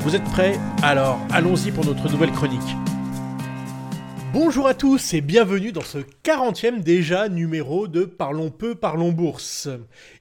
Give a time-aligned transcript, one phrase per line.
[0.00, 2.74] Vous êtes prêts Alors allons-y pour notre nouvelle chronique.
[4.32, 9.68] Bonjour à tous et bienvenue dans ce 40e déjà numéro de Parlons peu, parlons bourse.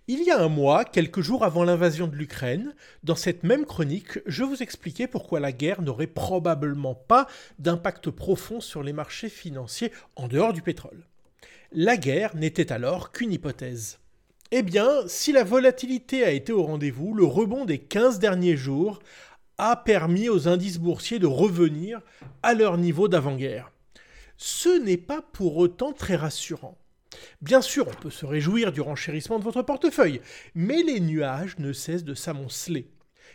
[0.10, 4.20] Il y a un mois, quelques jours avant l'invasion de l'Ukraine, dans cette même chronique,
[4.26, 9.94] je vous expliquais pourquoi la guerre n'aurait probablement pas d'impact profond sur les marchés financiers
[10.18, 11.06] en dehors du pétrole.
[11.72, 14.00] La guerre n'était alors qu'une hypothèse.
[14.52, 19.00] Eh bien, si la volatilité a été au rendez-vous, le rebond des 15 derniers jours
[19.60, 22.02] a permis aux indices boursiers de revenir
[22.42, 23.72] à leur niveau d'avant-guerre.
[24.38, 26.78] Ce n'est pas pour autant très rassurant.
[27.42, 30.22] Bien sûr, on peut se réjouir du renchérissement de votre portefeuille,
[30.56, 32.90] mais les nuages ne cessent de s'amonceler.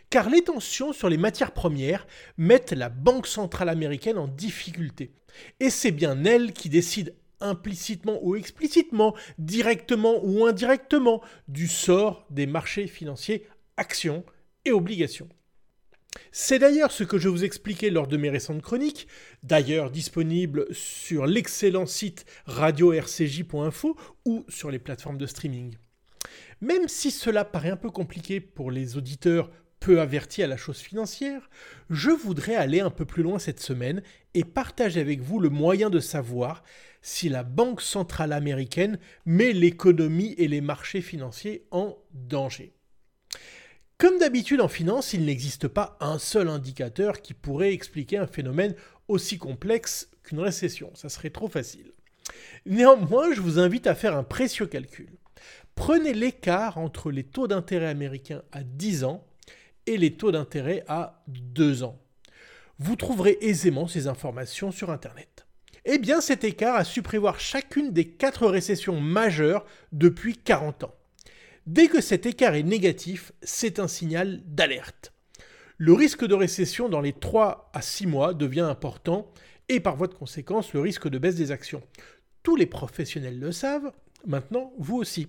[0.09, 5.13] Car les tensions sur les matières premières mettent la Banque centrale américaine en difficulté.
[5.59, 12.47] Et c'est bien elle qui décide implicitement ou explicitement, directement ou indirectement, du sort des
[12.47, 14.23] marchés financiers, actions
[14.63, 15.29] et obligations.
[16.31, 19.07] C'est d'ailleurs ce que je vous expliquais lors de mes récentes chroniques,
[19.43, 25.75] d'ailleurs disponibles sur l'excellent site radio-rcj.info ou sur les plateformes de streaming.
[26.61, 29.49] Même si cela paraît un peu compliqué pour les auditeurs
[29.79, 31.49] peu avertis à la chose financière,
[31.89, 34.01] je voudrais aller un peu plus loin cette semaine
[34.33, 36.63] et partager avec vous le moyen de savoir
[37.01, 42.73] si la Banque centrale américaine met l'économie et les marchés financiers en danger.
[43.97, 48.75] Comme d'habitude en finance, il n'existe pas un seul indicateur qui pourrait expliquer un phénomène
[49.07, 50.91] aussi complexe qu'une récession.
[50.95, 51.93] Ça serait trop facile.
[52.65, 55.07] Néanmoins, je vous invite à faire un précieux calcul.
[55.75, 59.25] Prenez l'écart entre les taux d'intérêt américains à 10 ans
[59.85, 61.97] et les taux d'intérêt à 2 ans.
[62.79, 65.45] Vous trouverez aisément ces informations sur Internet.
[65.85, 70.95] Eh bien, cet écart a su prévoir chacune des quatre récessions majeures depuis 40 ans.
[71.65, 75.13] Dès que cet écart est négatif, c'est un signal d'alerte.
[75.77, 79.31] Le risque de récession dans les 3 à 6 mois devient important
[79.67, 81.81] et par voie de conséquence le risque de baisse des actions.
[82.43, 83.91] Tous les professionnels le savent,
[84.27, 85.27] maintenant vous aussi.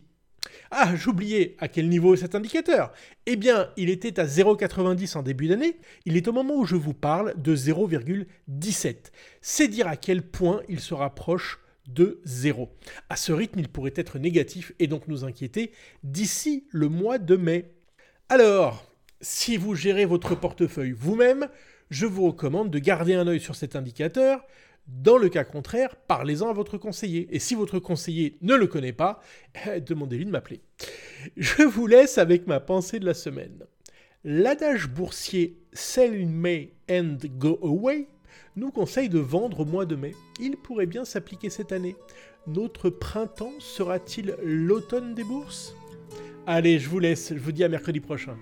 [0.70, 2.92] Ah, j'oubliais à quel niveau est cet indicateur.
[3.24, 6.76] Eh bien, il était à 0,90 en début d'année, il est au moment où je
[6.76, 8.96] vous parle de 0,17.
[9.40, 12.70] C'est dire à quel point il se rapproche de zéro.
[13.08, 17.36] À ce rythme, il pourrait être négatif et donc nous inquiéter d'ici le mois de
[17.36, 17.72] mai.
[18.28, 18.84] Alors,
[19.20, 21.48] si vous gérez votre portefeuille vous-même,
[21.90, 24.44] je vous recommande de garder un œil sur cet indicateur.
[24.86, 27.28] Dans le cas contraire, parlez-en à votre conseiller.
[27.30, 29.20] Et si votre conseiller ne le connaît pas,
[29.86, 30.60] demandez-lui de m'appeler.
[31.36, 33.64] Je vous laisse avec ma pensée de la semaine.
[34.24, 38.08] L'adage boursier Sell in May and Go Away
[38.56, 40.14] nous conseille de vendre au mois de mai.
[40.40, 41.96] Il pourrait bien s'appliquer cette année.
[42.46, 45.74] Notre printemps sera-t-il l'automne des bourses?
[46.46, 48.36] Allez, je vous laisse, je vous dis à mercredi prochain.